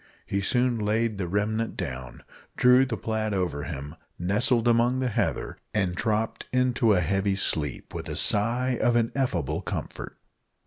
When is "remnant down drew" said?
1.27-2.87